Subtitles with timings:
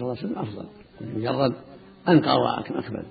[0.00, 0.66] صلى الله عليه وسلم أفضل.
[1.16, 1.54] مجرد
[2.08, 3.04] أنقى وأكمل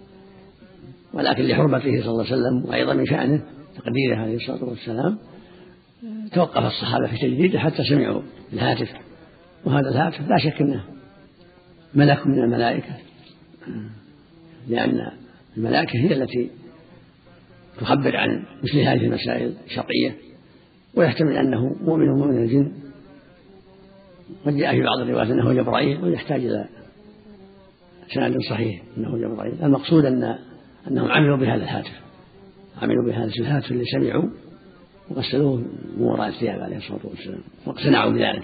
[1.13, 3.41] ولكن لحرمته صلى الله عليه وسلم وأيضا من شأنه
[3.75, 5.17] تقديره عليه الصلاة والسلام
[6.33, 8.21] توقف الصحابة في تجديده حتى سمعوا
[8.53, 8.89] الهاتف.
[9.65, 10.83] وهذا الهاتف لا شك أنه
[11.93, 12.95] ملك من الملائكة.
[14.67, 15.11] لأن
[15.57, 16.49] الملائكة هي التي
[17.79, 20.15] تخبر عن مثل هذه المسائل الشرعية
[20.95, 22.71] ويحتمل أنه مؤمن من الجن.
[24.45, 26.65] قد جاء في بعض الروايات أنه جبرائيل ويحتاج إلى
[28.13, 30.37] سند صحيح أنه جبرائيل المقصود أن
[30.87, 31.91] أنهم عملوا بهذا الهاتف.
[32.81, 34.29] عملوا بهذا الهاتف اللي سمعوا
[35.09, 35.55] وغسلوه
[35.97, 38.43] من وراء الثياب عليه الصلاة والسلام واقتنعوا بذلك.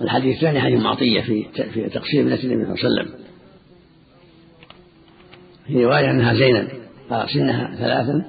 [0.00, 3.14] الحديث الثاني حديث معطية في في تقسيم ابنة النبي صلى الله عليه وسلم.
[5.66, 6.68] في رواية أنها زينب
[7.10, 8.24] قال سنها ثلاثا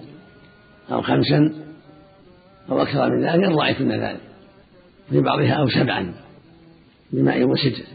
[0.91, 1.53] أو خمسا
[2.69, 4.21] أو أكثر من ذلك إن رأيتن ذلك.
[5.09, 6.13] في بعضها أو سبعا
[7.13, 7.85] بماء وسدر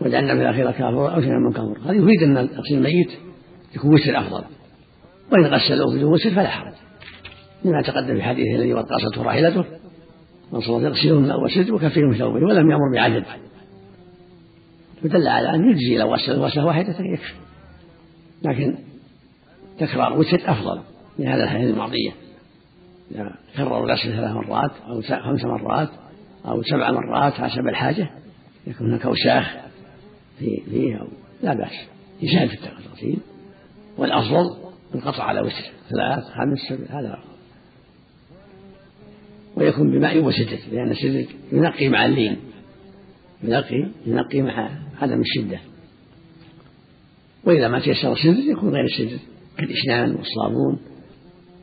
[0.00, 3.10] وجعلنا في الأخيرة كافورا أو شيئا من كافور هذا يفيد أن تغسيل الميت
[3.74, 4.44] يكون وسر أفضل.
[5.32, 6.74] وإن غسلوه بدون وسر فلا حرج.
[7.64, 9.64] لما تقدم في حديثه الذي وقصته راحلته
[10.52, 13.24] من صلى يغسلهم الماء وسدر وكفيهم ثوبه ولم يأمر بعدد
[15.02, 17.34] فدل على أن يجزي لو غسل غسلة واحدة يكفي
[18.42, 18.74] لكن
[19.78, 20.80] تكرار وسر أفضل
[21.18, 22.10] من هذا الحديث المعطية
[23.10, 25.88] إذا كرروا الغسل ثلاث مرات أو خمس مرات
[26.46, 28.10] أو سبع مرات حسب الحاجة
[28.66, 29.65] يكون هناك وساخ في
[30.38, 31.06] فيه أو
[31.42, 31.72] لا بأس.
[32.22, 33.18] يسهل في التغسيل
[33.98, 34.56] والأفضل
[34.94, 35.64] القطع على وتر.
[35.90, 37.18] ثلاث خمس هذا
[39.56, 42.36] ويكون بماء وسدر لأن السدر ينقي مع اللين.
[43.42, 44.70] ينقي ينقي مع
[45.02, 45.60] عدم الشدة.
[47.44, 49.18] وإذا ما تيسر السدر يكون غير السدر
[49.58, 50.78] كالإشنان والصابون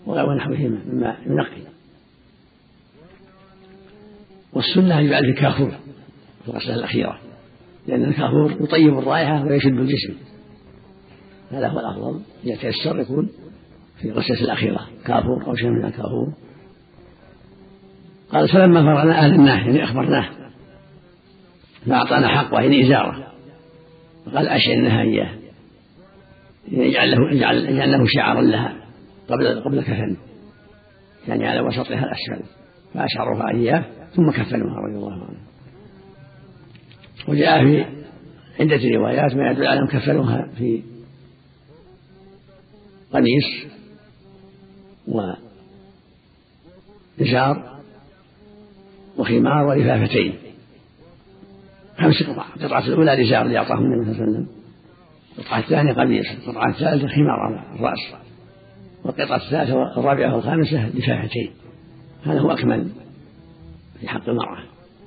[0.06, 1.74] ونحوهما مما ينقي.
[4.54, 5.72] والسنة يجعل في كافور
[6.44, 7.20] في الغسلة الأخيرة.
[7.88, 10.14] لأن الكافور يطيب الرائحة ويشد الجسم.
[11.52, 12.22] هذا هو الأفضل.
[12.44, 13.30] إذا تيسر يكون
[14.02, 14.88] في الغسلة الأخيرة.
[15.06, 16.34] كافور أو شيء من الكافور.
[18.32, 20.30] قال فلما فرغنا أهل الناه يعني أخبرناه.
[21.86, 23.28] فأعطانا حقه يعني إزارة.
[24.26, 25.30] فقال أشعرناها إياه
[26.68, 28.76] يجعل له يجعل, يجعل له شعارا لها
[29.30, 30.18] قبل قبل كفن.
[31.28, 32.54] يعني على وسطها الأسفل.
[32.94, 33.86] فأشعروها إياه
[34.16, 35.43] ثم كفنوها رضي الله عنه.
[37.28, 37.86] وجاء في
[38.60, 40.84] عدة روايات ما يدل على أنهم كفنوها في
[43.14, 43.74] قميص
[47.18, 47.74] وإزار
[49.18, 50.34] وخمار ولفافتين.
[51.98, 52.46] خمس قطع.
[52.56, 54.48] القطعة الأولى الإزار اللي أعطاه النبي صلى الله عليه وسلم.
[55.38, 56.26] القطعة الثانية قميص.
[56.32, 58.00] القطعة الثالثة خمار على الرأس.
[59.04, 61.52] والقطعة الثالثة والرابعة والخامسة لفافتين.
[62.24, 62.88] هذا هو أكمل
[64.00, 64.64] في حق المرأة.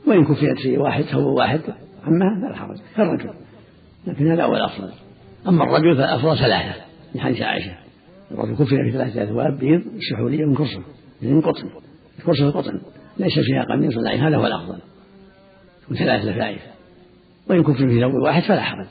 [0.07, 1.61] وإن كفيت في واحد ثوب واحد.
[2.07, 3.35] عمها فلا حرج كالرجل
[4.07, 4.91] لكن هذا هو الأفضل
[5.49, 6.75] أما الرجل فالأفضل ثلاثة
[7.15, 7.77] من حديث عائشة.
[8.31, 10.83] الرجل كفي في ثلاثة أثواب بيض سحولية من كرسة
[11.23, 11.71] من قطن
[12.27, 12.81] كرسة قطن
[13.19, 14.79] ليس فيها قميص ولا هذا هو الأفضل.
[15.91, 16.61] وثلاث لفائف.
[17.51, 18.87] وإن كفي في ثوب واحد فلا حرج.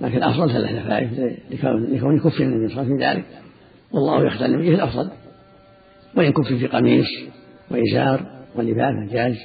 [0.00, 1.12] لكن الأفضل ثلاث لفائف
[1.64, 3.24] لكون كفي النبي صلى الله عليه وسلم ذلك.
[3.92, 5.10] والله يختار النبي الأفضل.
[6.16, 7.06] وإن كفي في قميص
[7.70, 9.36] وإزار ولباس جاز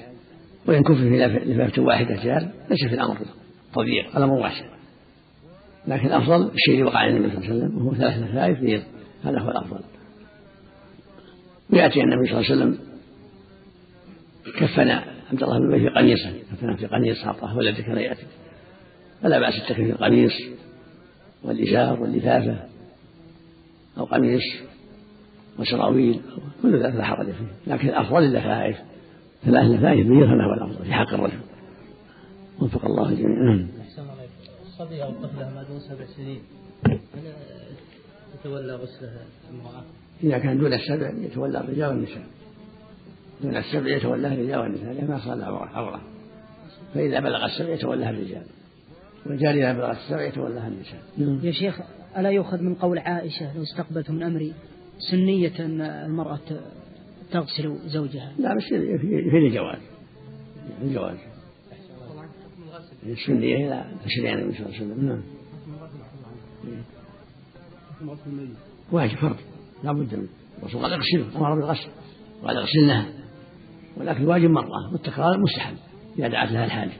[0.68, 3.18] وإن في لفافة واحدة جاز ليس في الأمر
[3.74, 4.66] تضييق الأمر واسع.
[5.88, 8.84] لكن الأفضل الشيء اللي وقع النبي صلى الله عليه وسلم وهو ثلاث لفائف بيض
[9.24, 9.80] هذا هو الأفضل.
[11.70, 12.78] ويأتي النبي صلى الله عليه وسلم
[14.60, 14.90] كفن
[15.32, 18.26] عبد الله بن في قميصه كفن في قميص أعطاه ولده كان يأتي.
[19.22, 20.34] فلا بأس التكفين في القميص
[21.44, 22.58] والإزار واللفافة
[23.98, 24.44] أو قميص
[25.60, 26.22] وسراويل
[26.62, 27.74] كل ذلك لا حرج فيه.
[27.74, 28.78] لكن الأفضل اللفائف
[29.46, 31.40] ثلاث لفائف بيض هذا هو الأفضل في حق الرجل.
[32.62, 33.68] وفق الله الجميع نعم.
[34.68, 36.42] الصبي أو طفلة ما دون سبع سنين
[38.40, 39.12] يتولى غسله
[39.52, 39.84] المرأة؟
[40.24, 42.24] إذا كان دون السبع يتولى الرجال والنساء.
[43.44, 46.02] دون السبع يتولى الرجال والنساء لما صار عورة
[46.94, 48.44] فإذا بلغ السبع يتولى الرجال.
[49.26, 51.02] والرجال إذا بلغ السبع يتولاها النساء.
[51.18, 51.40] نعم.
[51.44, 51.80] يا شيخ
[52.18, 54.54] ألا يؤخذ من قول عائشة لو استقبلت من أمري
[55.12, 56.40] سنية المرأة
[57.32, 58.34] تغسل زوجها.
[58.40, 59.80] لا بس في الجواز.
[60.82, 61.18] الجواز.
[63.06, 65.22] السنية إلى تشريع النبي صلى الله عليه وسلم نعم.
[68.92, 69.36] واجب فرض.
[69.84, 70.28] لا بد منه
[70.60, 71.90] الرسول قال اغسله أمر بالغسل.
[72.44, 73.06] قال اغسلنها
[73.98, 75.76] ولكن الواجب مرة والتكرار مستحب
[76.20, 76.94] إذا دعت لها الحاجة.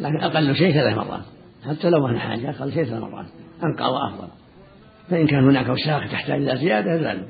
[0.00, 1.24] لكن أقل شيء ثلاث مرات.
[1.64, 3.26] حتى لو ما حاجة أقل شيء ثلاث مرات.
[3.64, 4.28] أنقى وأفضل.
[5.10, 7.28] فإن كان هناك وساخ تحتاج إلى زيادة زاد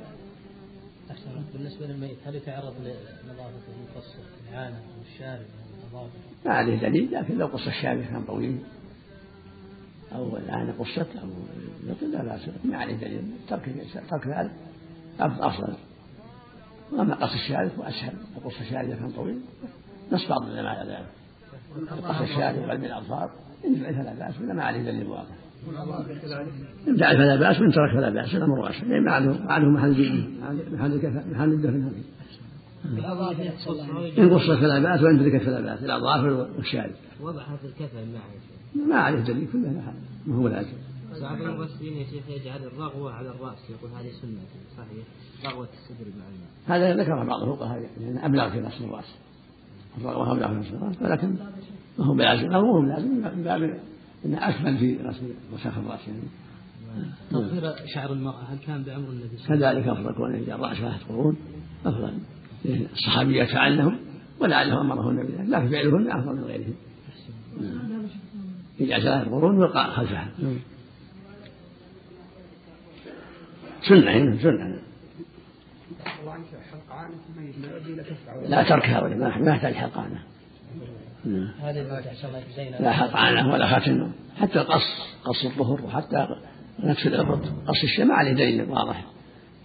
[1.87, 4.19] بالنسبة للميت هل يتعرض لنظافة المفصل
[4.49, 5.47] الإعانة الشارب
[5.79, 8.59] الأظافر ما عليه دليل لكن لو قص الشارب كان طويل.
[10.15, 11.29] أو الآن قصت أو
[12.13, 13.23] لا بأس ما عليه دليل.
[13.49, 14.53] ترك ترك ذلك.
[15.21, 15.75] أفضل.
[16.93, 18.15] وأما قص الشارب فأسهل.
[18.45, 19.41] قص الشارب كان طويل
[20.13, 21.09] نص بعض العلماء على ذلك.
[22.05, 23.31] قص الشارب وقلب الأظفار
[23.65, 25.46] إن فلا بأس ولا ما عليه دليل واضح.
[26.89, 29.13] إن فعل فلا بأس وإن ترك فلا بأس الأمر واسع لأن ما
[29.53, 30.25] عنده محل ديني
[30.73, 31.93] محل محل الدفن
[34.19, 38.07] إن قصت فلا بأس وإن تركت فلا بأس الأظافر والشارب وضعها في الكفى
[38.89, 39.95] ما عليه دليل كلها
[40.27, 40.77] ما هو لازم
[41.23, 44.41] بعض المغسلين يا شيخ يجعل الرغوة على الرأس يقول هذه سنة.
[44.77, 45.53] صحيح.
[45.53, 49.15] رغوة الصدر مع الماء هذا ذكر بعض الفقهاء يعني أبلغ في غسل الرأس.
[49.99, 51.35] الرغوة أبلغ في غسل الرأس ولكن
[51.99, 53.81] ما هو بلازم أو هو بلازم من باب
[54.25, 56.21] أنه أكمل في غسل وسخ الرأس يعني
[57.31, 60.59] تطهير شعر المرأة هل كان بأمر النبي صلى الله عليه وسلم؟ كذلك أفضل كون يجعل
[60.59, 61.37] الرأس ثلاثة قرون
[61.87, 62.19] أفضل.
[62.93, 63.99] الصحابي يفعلنهم
[64.41, 66.75] ولعله أمره النبي لكن فعلهن أفضل من غيرهم.
[68.81, 70.29] يجعل ثلاثة قرون ويقع خلفها
[73.83, 74.79] سنة سنة.
[78.49, 79.75] لا تركها ولا ما يحتاج
[81.61, 84.83] حلقانة لا حلقانة ولا ختن حتى القص
[85.25, 86.27] قص الظهر وحتى
[86.81, 89.05] نفس الإبط قص الشيء ما عليه دليل واضح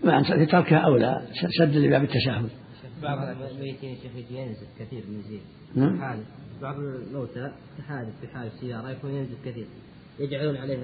[0.04, 1.22] ما أنت تركها أولى
[1.60, 2.50] سد لباب التشهد.
[3.04, 3.18] بعض
[3.52, 5.42] الميتين شيخ يجي ينزف كثير من زين.
[5.76, 6.02] نعم.
[6.02, 6.24] حادث
[6.62, 7.52] بعض الموتى
[7.88, 9.66] حادث في حادث سيارة يكون ينزف كثير.
[10.20, 10.78] يجعلون عليه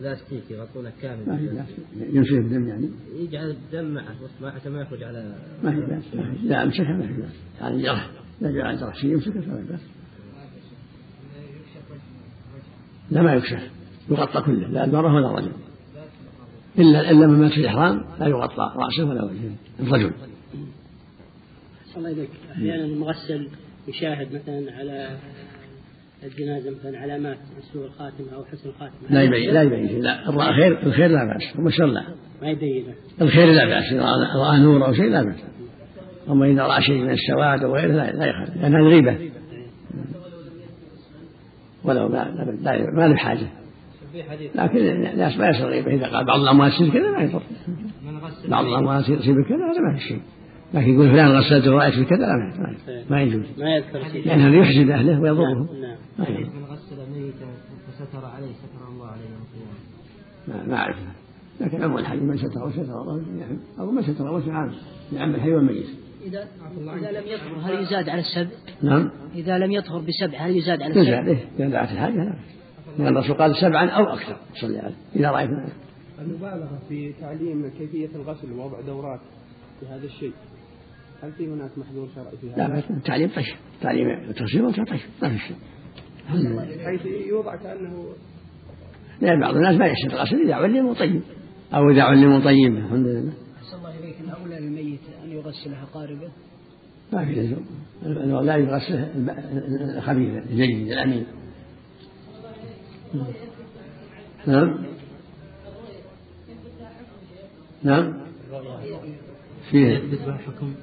[0.00, 1.64] بلاستيك يغطونه كامل.
[2.12, 2.90] يمشي الدم يعني.
[3.14, 4.14] يجعل الدم معه.
[4.42, 6.04] عشان ما يخرج على ما في بأس
[6.42, 8.10] لا امسكها ما في بأس يعني جرح.
[8.40, 9.80] لا جعل جرح شيء يمسكها فما في بأس
[13.10, 13.70] لا ما يكشف
[14.10, 15.52] يغطى كله لا المرأة ولا الرجل
[16.78, 20.12] إلا إلا من مات في الإحرام لا يغطى رأسه ولا وجهه الرجل.
[21.96, 23.48] الله إليك أحيانا المغسل
[23.88, 25.16] يشاهد مثلا على
[26.22, 27.38] الجنازة مثلا علامات
[27.72, 29.10] سوء الخاتمة أو حسن الخاتمة.
[29.10, 30.28] لا يبين لا يبين لا.
[30.28, 32.04] الخير الخير لا بأس وما لا.
[32.42, 34.02] ما يبينه الخير لا بأس إذا
[34.36, 35.40] رأى نور أو شيء لا بأس.
[36.28, 39.18] أما إذا رأى شيء من السواد أو غيره لا لا يخالف لأنها غيبة.
[41.84, 43.46] ولو ما لا ما له حاجة.
[44.54, 47.42] لكن الناس ما يصير غيبة إذا قال بعض الأموات يصير كذا ما يضر.
[48.48, 50.20] بعض الأموات يصير كذا هذا ما في شيء.
[50.74, 52.74] لكن يقول فلان غسلته ورأيت في كذا لا
[53.10, 53.44] ما يجوز.
[53.58, 54.26] ما يذكر شيء.
[54.26, 55.68] لأنه يحزن أهله ويضرهم
[56.18, 57.46] نعم من غسل ميتا
[57.88, 59.22] فستر عليه ستر الله عليه
[60.48, 60.96] يوم ما أعرف.
[61.60, 64.72] لكن عموم الحي من ستر وستر الله نعم أو من ستر وسع عام
[65.12, 65.86] لعم الحي والميت.
[66.24, 66.48] إذا
[66.96, 68.50] إذا لم يطهر هل يزاد على السبع؟
[68.82, 69.10] نعم.
[69.34, 72.34] إذا لم يطهر بسبع هل يزاد على السبع؟ يزاد إيه إذا دعت الحاجة لا
[72.98, 74.94] لأن الرسول قال سبعا أو أكثر صلي عليه.
[75.16, 75.50] إذا رأيت.
[76.18, 79.20] المبالغة في تعليم كيفية الغسل ووضع دورات
[79.80, 80.32] في هذا الشيء
[81.22, 83.44] هل في هناك محذور شرعي في هذا؟ لا تعليم طيب.
[83.80, 85.56] تعليم التصوير طيب ما في شيء.
[86.84, 88.06] حيث يوضع كأنه
[89.20, 91.22] لأن بعض الناس ما يحسن الغسل إذا علموا طيب
[91.74, 93.32] أو إذا علموا طيب الحمد لله.
[94.36, 96.28] الأولى للميت أن يغسل أقاربه
[97.12, 97.66] ما في لزوم
[98.46, 99.06] لا يغسل
[99.96, 101.26] الخبيث الجيد الأمين.
[104.46, 104.78] نعم.
[107.82, 108.14] نعم.
[109.70, 110.02] فيه
[110.46, 110.74] حكم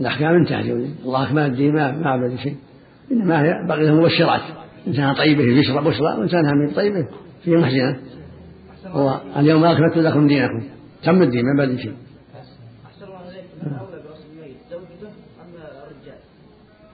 [0.00, 0.64] الأحكام انتهت.
[1.04, 2.56] الله أكمل الدين ما ما عبد شيء.
[3.12, 4.40] إنما هي بقي له مبشرات.
[4.86, 7.08] إنسان طيبة يشرب بشرى وإنسان من طيبة
[7.44, 8.00] فيه محزنة
[8.86, 10.68] هو اليوم أكملت لكم دينكم.
[11.02, 11.94] تم الدين ما بقي شيء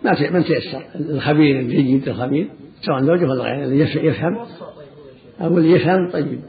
[0.04, 2.48] ما من تيسر الخبير الجيد الخبير.
[2.82, 4.46] سواء زوجه ولا غيره اللي يفهم.
[5.40, 6.40] اللي يفهم طيب.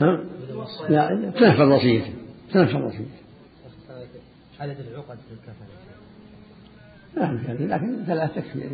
[0.00, 0.24] ها؟
[0.88, 2.12] لا تنفذ وصيته
[2.52, 3.18] تنفذ وصيته
[4.58, 5.66] حالة العقد في الكفن
[7.66, 8.68] لكن ثلاث تكفي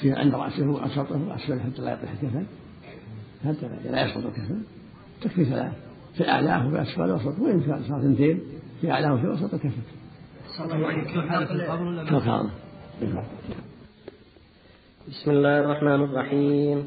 [0.00, 2.46] في عند رأسه وأسطه وأسفله حتى لا يطيح الكفن
[3.44, 4.62] حتى لا يسقط الكفن
[5.22, 5.72] تكفي ثلاث
[6.14, 8.40] في أعلاه وفي أسفله وسطه وإن كان صار اثنتين
[8.80, 9.82] في أعلاه وفي وسطه كفن.
[15.08, 16.84] بسم الله الرحمن الرحيم.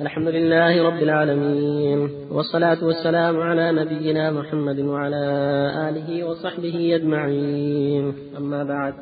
[0.00, 5.24] الحمد لله رب العالمين والصلاة والسلام على نبينا محمد وعلى
[5.88, 8.14] آله وصحبه أجمعين.
[8.36, 8.94] أما بعد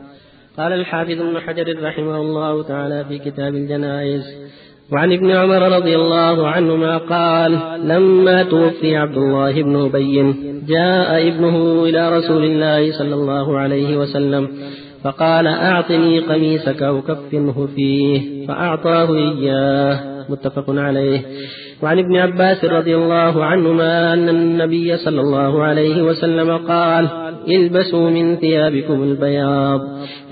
[0.57, 4.42] قال الحافظ ابن حجر رحمه الله تعالى في كتاب الجنائز
[4.91, 7.53] وعن ابن عمر رضي الله عنهما قال
[7.85, 10.35] لما توفي عبد الله بن أبي
[10.69, 14.49] جاء ابنه إلى رسول الله صلى الله عليه وسلم
[15.05, 21.21] فقال أعطني قميصك أو كفنه فيه فأعطاه إياه متفق عليه.
[21.83, 27.09] وعن ابن عباس رضي الله عنهما أن النبي صلى الله عليه وسلم قال
[27.49, 29.81] البسوا من ثيابكم البياض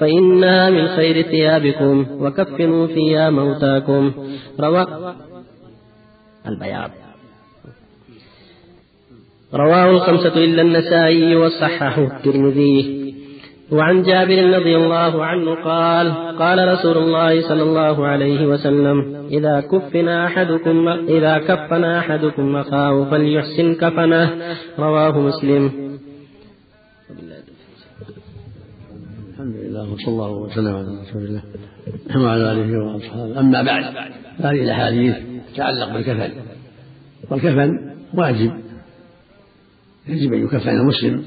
[0.00, 4.12] فإنها من خير ثيابكم وكفنوا فيها موتاكم.
[4.60, 4.86] روى
[6.46, 6.90] البياض.
[9.54, 13.10] رواه الخمسة إلا النسائي وصححه الترمذي.
[13.72, 20.08] وعن جابر رضي الله عنه قال قال رسول الله صلى الله عليه وسلم إذا كفن
[20.08, 24.54] أحدكم إذا كفن أحدكم أخاه فليحسن كفنه.
[24.78, 25.64] رواه مسلم.
[29.30, 31.42] الحمد لله وصلى الله وسلم على رسول الله
[32.16, 33.40] وعلى آله وأصحابه.
[33.40, 33.84] أما بعد
[34.38, 35.14] هذه الأحاديث
[35.54, 36.30] تتعلق بالكفن.
[37.30, 37.70] والكفن
[38.14, 38.52] واجب.
[40.08, 41.26] يجب أن يكفن المسلم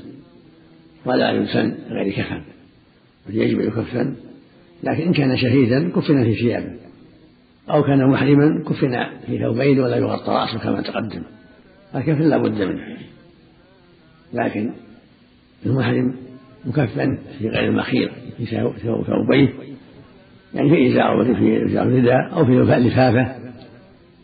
[1.05, 2.41] ولا يلفن غير كفن.
[3.29, 4.15] يجب أن يكفن
[4.83, 6.83] لكن إن كان شهيدا كفن في ثيابه.
[7.69, 11.23] أو كان محرما كفن في ثوبين ولا يغطى رأسه كما تقدم.
[11.95, 12.97] الكفن لا بد منه.
[14.33, 14.71] لكن
[15.65, 16.15] المحرم
[16.65, 18.45] مكفن في غير المخير في
[18.81, 19.53] ثوبيه.
[20.53, 23.35] يعني في إزار أو في إزار رداء أو في لفافة.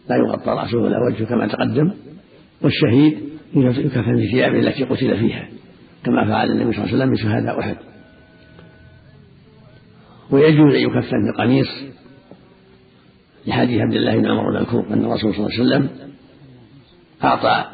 [0.09, 1.91] لا يغطى رأسه ولا وجهه كما تقدم.
[2.61, 3.17] والشهيد
[3.55, 5.47] يكفن في ثيابه التي قتل فيها
[6.03, 7.75] كما فعل النبي صلى الله عليه وسلم بشهداء أحد.
[10.31, 11.67] ويجوز أن يكفن بقميص
[13.47, 15.89] لحديث عبد الله بن عمر المذكور أن الرسول صلى الله عليه وسلم
[17.23, 17.65] أعطى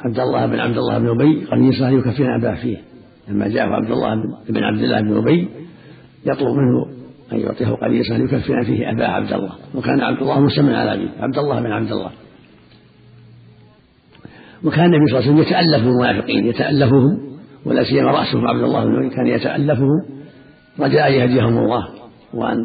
[0.00, 2.76] عبد الله بن عبد الله بن أبي قميصا يكفن أباه فيه.
[3.28, 4.14] لما جاءه عبد الله
[4.48, 5.48] بن عبد الله بن أبي
[6.26, 6.86] يطلب منه
[7.32, 9.52] أن يعطيه قميصا يكفن فيه أباه عبد الله.
[9.74, 12.10] وكان عبد الله مسمى على أبيه عبد الله بن عبد الله.
[14.64, 18.96] وكان النبي صلى الله عليه وسلم يتألف المنافقين يتألفهم ولا سيما رأسه عبد الله بن
[18.96, 20.02] أبي كان يتألفهم
[20.80, 21.88] رجاء يهديهم الله
[22.34, 22.56] وأن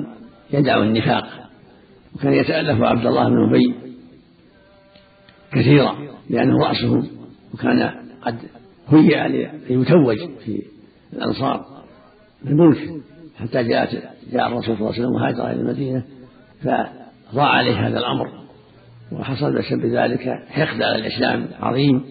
[0.54, 1.28] يدعوا النفاق.
[2.16, 3.76] وكان يتألف عبد الله بن أبي
[5.52, 5.96] كثيرا
[6.30, 7.08] لأنه رأسهم
[7.54, 7.92] وكان
[8.22, 8.36] قد
[8.88, 10.62] هيئ ليتوج في
[11.14, 11.66] الأنصار
[12.44, 13.02] بالملك
[13.40, 16.04] حتى جاءت جاء الرسول صلى الله عليه وسلم وهاجر إلى المدينة
[16.62, 18.28] فضاع عليه هذا الأمر
[19.12, 22.04] وحصل بسبب ذلك حقد على الإسلام عظيم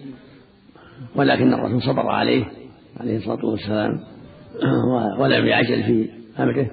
[1.15, 2.45] ولكن الرسول صبر عليه
[2.99, 3.99] عليه الصلاة والسلام
[5.19, 6.71] ولم يعجل في أمره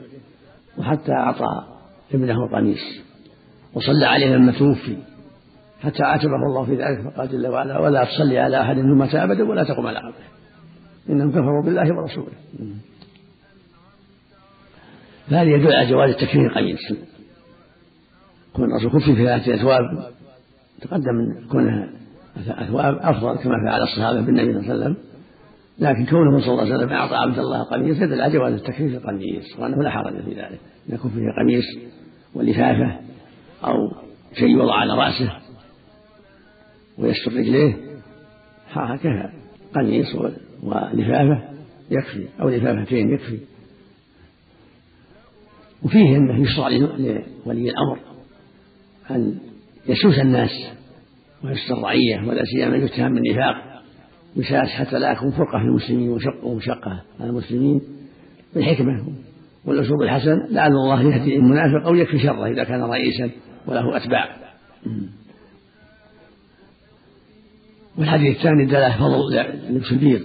[0.79, 1.65] وحتى أعطى
[2.15, 3.08] ابنه القميص
[3.75, 4.97] وصلى عليه لما توفي
[5.83, 9.49] حتى عاتبه الله في ذلك فقال جل وعلا ولا تصلي على أحد منهم مات أبدا
[9.49, 10.15] ولا تقم على قبره
[11.11, 12.33] إنهم كفروا بالله ورسوله.
[15.31, 16.93] فهذا يدل على جواز التكفير القميص
[18.53, 20.13] كون الرسول كفي في ثلاثة أثواب
[20.81, 21.89] تقدم من كونها
[22.49, 24.97] أثواب أفضل كما فعل الصحابة بالنبي صلى الله عليه وسلم.
[25.79, 28.97] لكن كونه صلى الله عليه وسلم أعطى عبد الله قميص يدل على جواز التكفير في
[28.97, 30.61] القميص وأنه لا حرج في ذلك.
[30.89, 31.65] أن يكون فيه قميص
[32.35, 33.08] ولفافة
[33.65, 33.93] أو
[34.35, 35.33] شيء يوضع على رأسه
[36.99, 37.77] ويستر رجليه.
[38.71, 39.33] هكذا
[39.75, 40.15] قميص
[40.63, 41.49] ولفافة
[41.91, 43.39] يكفي أو لفافتين يكفي.
[45.83, 47.99] وفيه أنه يشرع لولي الأمر
[49.11, 49.39] أن
[49.89, 50.51] يسوس الناس
[51.45, 53.83] ويسر الرعية ولا سيما يتهم بالنفاق.
[54.37, 57.81] يساس حتى لا يكون فرقة في المسلمين وشق ومشقة على المسلمين
[58.55, 59.05] بالحكمة.
[59.65, 63.31] والأسلوب الحسن لعل الله يهدي المنافق أو يكفي شره إذا كان رئيسا
[63.67, 64.37] وله أتباع.
[67.99, 70.21] والحديث الثاني دل فضل لبس البيض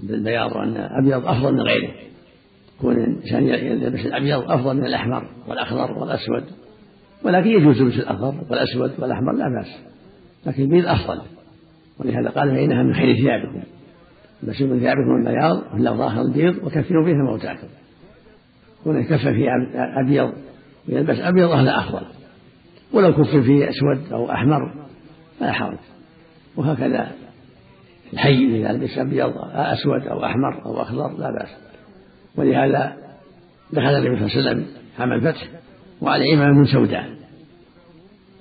[0.00, 1.90] بالبياض وأن الأبيض أفضل من غيره.
[2.78, 6.44] يكون الإنسان يلبس الأبيض أفضل من الأحمر والأخضر والأسود.
[7.24, 9.78] ولكن يجوز لبس الأخضر والأسود والأحمر لا بأس.
[10.46, 11.20] لكن البيض أفضل.
[11.98, 13.62] ولهذا قال فإنها من خير ثيابكم.
[14.42, 17.66] بس من ثيابكم البياض إلا ظاهر البيض وكفنوا فيها موتاكم.
[18.86, 20.32] كون يكفن فيه أبيض
[20.88, 22.06] ويلبس أبيض هذا أفضل
[22.92, 24.74] ولو كفن فيه أسود أو أحمر
[25.40, 25.78] فلا حرج.
[26.56, 27.10] وهكذا
[28.12, 31.48] الحي إذا لبس أبيض أسود أو أحمر أو أخضر لا بأس.
[32.36, 32.96] ولهذا
[33.72, 34.66] دخل النبي صلى الله عليه وسلم
[34.98, 35.48] عام الفتح
[36.00, 37.10] وعلى إمام سوداء.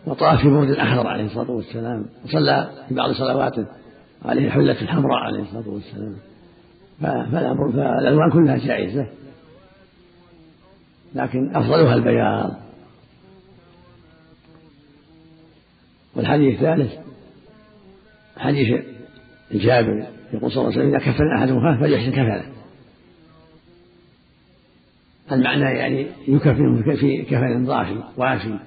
[0.07, 2.05] وطاف في موضع أحمر عليه الصلاة والسلام.
[2.25, 3.65] وصلى في بعض صلواته
[4.25, 6.15] عليه حلة حمراء عليه الصلاة والسلام.
[7.01, 9.07] فالألوان كلها جائزة.
[11.15, 12.55] لكن أفضلها البياض.
[16.15, 16.93] والحديث الثالث
[18.37, 18.81] حديث
[19.51, 22.45] جابر يقول صلى الله عليه وسلم إذا كفن أحدهم فليحسن كفنه.
[25.31, 28.59] المعنى يعني يكفن في كفن ضافي وافي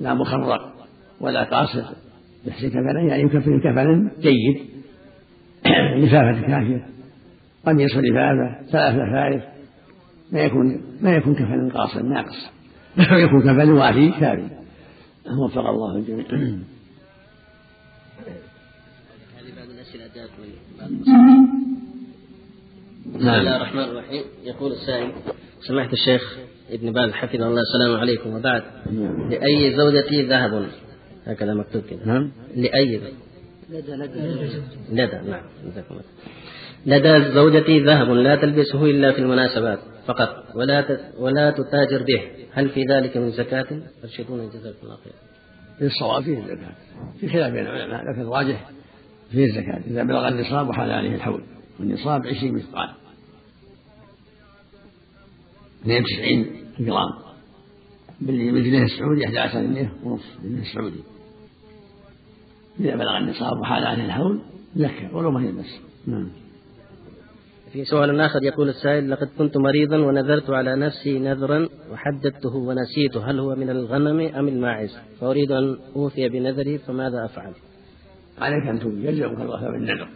[0.00, 0.74] لا مخرق
[1.20, 1.84] ولا قاصر
[2.46, 4.70] يحسن كفنا يعني يكفن كفنا جيد.
[6.04, 6.86] لفافة كافية.
[7.66, 9.49] قميص لفافة ثلاث لفائف
[10.32, 12.50] ما يكون ما يكون كفن قاصر ناقص
[12.98, 14.48] يكون كفن وافي كافي.
[15.26, 16.26] وفق الله الجميع.
[16.30, 16.42] هذه
[19.56, 19.68] بعض
[20.14, 20.30] جاءت.
[23.14, 23.40] بسم نعم.
[23.40, 24.22] الله الرحمن الرحيم.
[24.44, 25.12] يقول السائل
[25.68, 26.36] سمعت الشيخ
[26.70, 28.34] ابن باز حفظه الله السلام عليكم.
[28.34, 29.30] وبعد نعم.
[29.30, 30.66] لأي زوجتي ذهب؟
[31.26, 32.04] هكذا مكتوب كده.
[32.04, 32.30] نعم.
[32.56, 33.00] لأي
[33.70, 34.20] لدى لدى.
[34.92, 36.04] لدى نعم جزاكم الله
[36.86, 39.89] لدى زوجتي ذهب لا تلبسه إلا في المناسبات.
[40.06, 40.44] فقط.
[40.54, 42.22] ولا ولا تتاجر به.
[42.52, 43.66] هل في ذلك من زكاة؟
[44.04, 45.12] أرشدونا جزاكم الله خير.
[45.80, 46.74] للصواب فيه الزكاة
[47.20, 48.02] في خلاف بين العلماء.
[48.10, 48.70] لكن الراجح
[49.30, 51.42] فيه الزكاة إذا بلغ النصاب وحال عليه الحول.
[51.80, 52.90] والنصاب 20 مثقال.
[55.82, 56.46] 92
[56.78, 57.08] جرام.
[58.20, 61.00] بال- بالجنيه السعودي 11 جنيه ونص بالجنيه السعودي.
[62.80, 64.40] إذا بلغ النصاب وحال عليه الحول
[64.76, 65.52] زكى ولو ما هي
[66.06, 66.30] نعم.
[67.72, 73.38] في سؤال آخر يقول السائل لقد كنت مريضا ونذرت على نفسي نذرا وحددته ونسيته هل
[73.38, 77.52] هو من الغنم أم الماعز؟ فأريد أن أوفي بنذري فماذا أفعل؟
[78.38, 80.08] عليك أن توفي يلزمك الوفاء بالنذر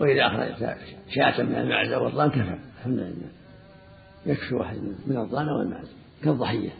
[0.00, 0.76] وإذا أخرجت
[1.08, 3.30] شاة من المعز أو الضان كفى الحمد لله.
[4.26, 4.76] يكفي واحد
[5.06, 5.92] من الضان أو المعز
[6.24, 6.70] كالضحية.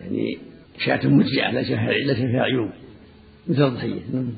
[0.00, 0.38] يعني
[0.78, 2.70] شاة مجزئة ليس فيها ليس فيها عيوب.
[3.48, 4.32] مثل الضحية نعم.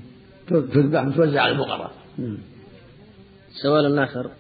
[0.49, 2.39] تذبح وتوزع على الفقراء نعم.
[3.63, 4.31] سؤال آخر.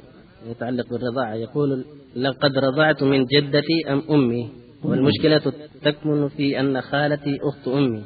[0.46, 1.34] يتعلق بالرضاعة.
[1.34, 1.84] يقول
[2.16, 4.50] لقد رضعت من جدتي أم أمي.
[4.84, 8.04] والمشكلة تكمن في أن خالتي أخت أمي.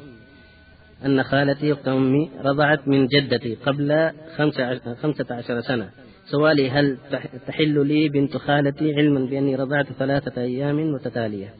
[1.05, 5.89] أن خالتي أخت أمي رضعت من جدتي قبل خمسة عش- خمسة عشر سنة.
[6.31, 11.53] سؤالي هل تح- تحل لي بنت خالتي علما بأني رضعت ثلاثة أيام متتالية؟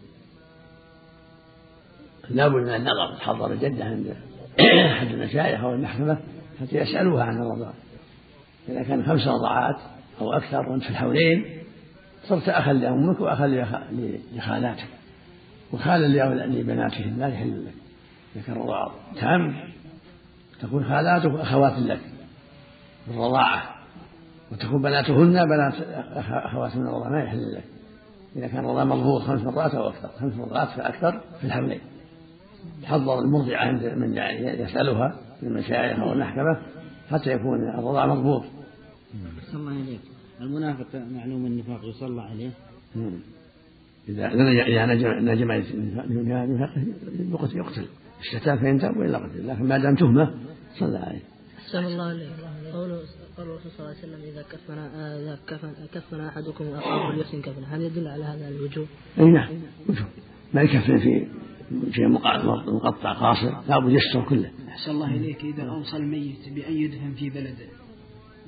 [2.29, 3.15] لابد من النظر.
[3.19, 4.15] تحضر الجدة عند
[4.91, 6.17] أحد المشايخ أو المحكمة
[6.62, 7.74] حتى يسألوها عن الرضاعة.
[8.69, 9.75] إذا كان خمس رضعات
[10.21, 11.45] أو أكثر وأنت في الحولين
[12.24, 13.47] صرت أخا لأمك وأخا
[14.36, 14.88] لخالاتك.
[15.74, 17.74] وخالا لبناتهن لا يحل لك.
[18.36, 19.55] إذا كان رضاعة تام
[20.62, 22.00] تكون خالاتك أخوات لك
[23.07, 23.63] بالرضاعة.
[24.51, 27.63] وتكون بناتهن بنات أخ- أخوات من الرضاعة ما يحل لك.
[28.36, 31.79] إذا كان الرضاعة مضبوط خمس مرات أو أكثر خمس مرات فأكثر في الحولين.
[32.83, 36.57] تحضر المرضعة عند من يسألها من المشايخ أو المحكمة
[37.11, 38.44] حتى يكون الرضاعة مضبوط
[39.51, 40.00] صلى الله عليك.
[40.41, 42.51] المنافق معلوم النفاق يصلى عليه.
[42.96, 43.20] مم.
[44.09, 44.27] إذا
[44.67, 46.72] إذا نجم نجم النفاق
[47.20, 47.85] يقتل يقتل.
[48.20, 49.48] الشتاء فإن تاب وإلا قتل.
[49.48, 50.33] لكن ما دام تهمة
[50.79, 51.22] صلى عليه.
[51.57, 52.29] أحسن الله
[52.74, 53.00] قوله
[53.37, 57.67] قول الرسول صلى الله عليه وسلم إذا كفن إذا كفن كفن أحدكم أخاه فليحسن كفنه
[57.67, 58.87] هل يدل على هذا الوجوب؟
[59.20, 59.50] أي نعم.
[59.89, 60.07] وجوب.
[60.53, 61.27] ما يكفن في
[61.91, 64.51] شيء مقطع قاصر لابد يستر كله.
[64.67, 65.46] أحسن الله إليك.
[65.46, 67.67] إذا أوصى الميت بأن يدفن في بلده.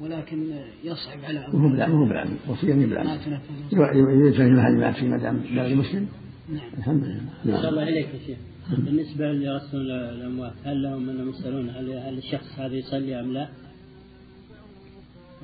[0.01, 0.43] ولكن
[0.83, 5.07] يصعب على وهو بلا أولاده وهو بلا وصيا ما بلا تنفذ يدفن المحل مات في
[5.07, 6.07] مدام بلد مسلم؟
[6.49, 6.69] نعم.
[6.77, 7.21] الحمد لله.
[7.45, 7.65] نعم.
[7.65, 8.37] الله عليك يا شيخ.
[8.77, 13.47] بالنسبة لغسل الأموات هل لهم أنهم يسألون هل, هل الشخص هذا يصلي أم لا؟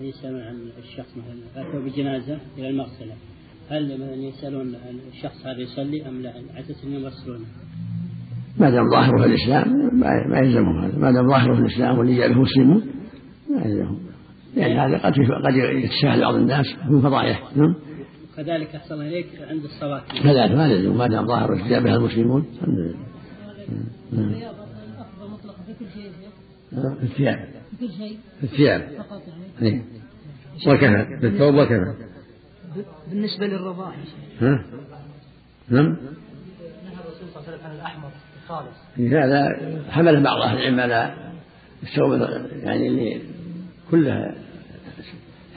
[0.02, 1.68] يسألون عن الشخص مثلا.
[1.68, 3.14] أتوا بجنازة إلى المغسلة.
[3.70, 7.46] هل مثلا يسألون هل الشخص هذا يصلي أم لا؟ على أساس أنهم يغسلونه
[8.60, 10.98] ما دام ظاهره الإسلام؟ ما ما يلزمهم هذا.
[10.98, 12.95] ما دام ظاهره الإسلام؟ ورجاله مسلمون؟ ما يلزمهم لأن
[14.76, 15.14] هذا قد
[15.46, 17.76] قد يتساهل بعض الناس من فضائح نعم.
[18.38, 20.04] كذلك أحسن الله إليك عند الصلاة.
[20.24, 22.96] كذلك ما يلزم ما دام ظاهر الاسلام بها المسلمون الحمد لله.
[25.20, 26.12] مطلقا في كل شيء
[26.70, 27.40] في الثياب.
[27.72, 28.82] في كل شيء في الثياب.
[28.98, 29.22] فقط
[29.62, 29.82] يعني إيه.
[30.68, 31.94] وكفى في الثوب وكفى
[33.10, 33.94] بالنسبة للرضاع.
[33.94, 34.66] يا شيخ ها؟
[35.70, 35.86] نعم.
[35.86, 35.98] نهى
[37.06, 38.10] الرسول صلى الله عليه وسلم عن الأحمر
[38.44, 39.58] الخالص هذا
[39.90, 41.14] حمل بعض أهل العلم على
[41.84, 42.30] الثوب
[42.64, 43.22] يعني اللي
[43.92, 44.36] كلها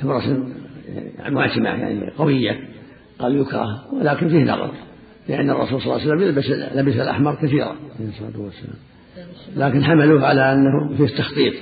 [0.00, 0.22] حمرة
[1.18, 2.68] يعني معتمة يعني قوية
[3.18, 4.70] قال يكره ولكن فيه نظر
[5.28, 7.76] لأن الرسول صلى الله عليه وسلم لبس لبس الأحمر كثيرا.
[7.98, 8.74] عليه الصلاة والسلام.
[9.56, 11.54] لكن حملوه على أنه فيه تخطيط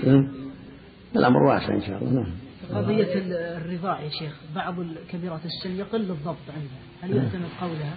[1.17, 2.13] الأمر واسع إن شاء الله.
[2.13, 2.33] نعم.
[2.75, 4.75] قضية ال- الرضاع يا شيخ بعض
[5.13, 7.95] كبيرة السن يقل الضبط عندها هل يعتمد قولها؟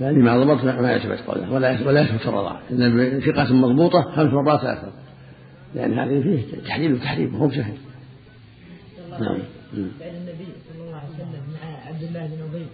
[0.00, 4.64] يعني ما ضبط ما يثبت قوله ولا ولا يثبت الرضاعة إن ثقة مضبوطة خمس مرات
[4.64, 4.92] أكثر
[5.74, 7.50] لأن هذه فيه تحليل وتحريم هو
[9.12, 9.42] بسهل نعم.
[9.74, 9.90] مم.
[10.00, 12.66] فعل النبي صلى الله عليه وسلم مع عبد الله بن أبي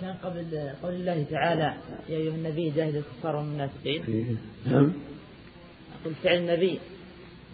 [0.00, 1.74] كان قبل قول الله تعالى
[2.08, 4.02] يا أيها النبي جاهد الكفار والمنافقين.
[4.02, 4.24] فيه.
[4.66, 4.92] نعم.
[6.04, 6.78] قل فعل النبي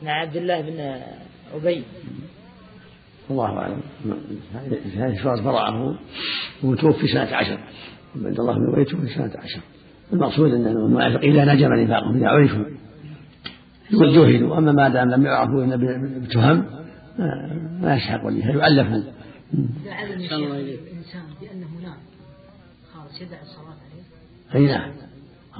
[0.03, 1.01] مع عبد الله بن
[1.55, 1.85] أبي.
[3.31, 3.81] الله أعلم.
[4.97, 5.99] هذه صارت براءة.
[6.65, 7.59] وتوفي سنة عشر.
[8.17, 9.61] عبد الله بن أبي توفي سنة عشر.
[10.13, 12.65] المقصود أن المنافقين لا نجم نفاقهم إذا عرفوا.
[13.95, 15.77] وجهلوا أما ما دام لم يعرفوا إلا
[16.19, 16.65] بتهم
[17.19, 19.05] ما- يسحق وليها يؤلفون
[19.85, 20.75] إذا علم يا صلى الله شيخ عليه.
[20.75, 21.97] الإنسان بأنه نام
[22.95, 23.77] خلاص يدع الصلاة
[24.55, 24.91] عليه أي نعم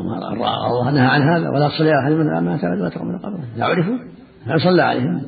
[0.01, 3.45] الله نهى عن هذا ولا تصلي على أحد من مات ولا تقوم من قبره.
[3.57, 3.99] إذا عرفوا؟
[4.47, 5.19] هل صلى عليهم.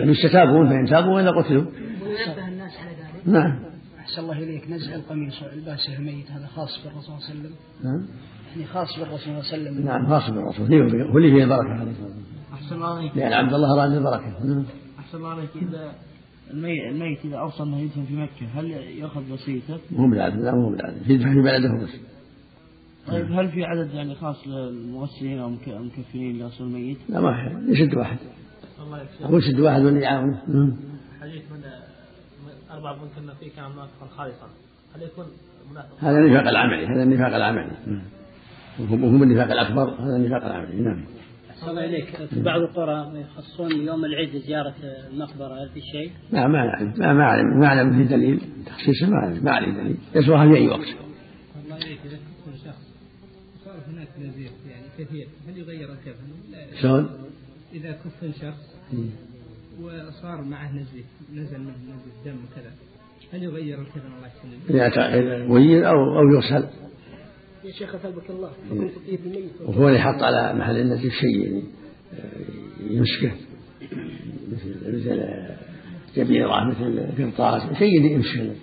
[0.00, 3.58] بل يستتابون فإن تابوا وإلا قتلوا وينبه الناس على ذلك نعم.
[3.98, 4.70] أحسن الله إليك.
[4.70, 7.54] نزع القميص والباسه الميت هذا خاص بالرسول صلى الله عليه وسلم.
[7.84, 8.06] نعم.
[8.52, 9.86] يعني خاص بالرسول صلى الله عليه وسلم.
[9.86, 10.74] نعم خاص بالرسول.
[11.10, 11.70] هو اللي فيه البركة.
[11.70, 14.44] عليه الصلاة والسلام أحسن الله عليك لأن عبد الله أراد البركة.
[14.44, 14.64] نعم.
[15.14, 15.94] أحسن الله عليك إذا
[16.50, 20.70] المي- الميت إذا أوصى أنه يدفن في مكة هل يأخذ وصيته؟ مو بالعدل لا مو
[20.70, 21.90] بالعدل يدفع في بلده بس.
[23.06, 27.72] طيب هل في عدد يعني خاص للمغسلين أو المك- المكفنين لغسل الميت؟ لا ما في.
[27.72, 28.16] يشد واحد.
[28.86, 29.22] الله يكفيك.
[29.22, 30.76] أقول شد واحد واللي يعاونه نعم.
[31.20, 31.58] حديث من
[32.46, 34.46] من أربع بن كنا فيه كان منافقا خالصا.
[34.96, 35.24] هل يكون
[35.70, 37.70] منافق؟ هذا النفاق العملي هذا النفاق العملي.
[37.86, 38.02] نعم.
[38.80, 40.80] وهم وهم النفاق الأكبر هذا النفاق العملي.
[40.80, 41.04] نعم.
[41.64, 44.74] أحسن الله إليك في بعض القرى يخصون يوم العيد لزيارة
[45.10, 47.60] المقبرة هل في شيء؟ لا ما نعلم ما ما أعلم.
[47.60, 48.40] ما أعلم في دليل.
[48.66, 49.44] تخصيصه ما أعلم.
[49.44, 49.96] ما أعلم دليل.
[50.14, 50.88] يسواها في أي وقت.
[51.64, 52.94] الله إليك إذا كفر شخص
[53.62, 56.26] وصار هناك نزيف يعني كثير هل يغير الكفن؟
[56.82, 57.08] شلون؟
[57.74, 58.76] إذا كفن شخص
[59.80, 62.72] وصار معه نزيف نزل منه نزيف دم وكذا
[63.32, 66.68] هل يغير الكفن؟ الله يسلمك؟ إذا ولي أو أو يغسل.
[67.64, 68.50] يا شيخ أثابك الله.
[68.70, 71.62] حكم تطيب الميت وهو اللي يحط على محل النزيف شيء يعني
[72.90, 73.32] يمسكه
[74.52, 75.22] مثل مثل
[76.16, 78.54] جبيرة مثل قرطاس شيء يمسكه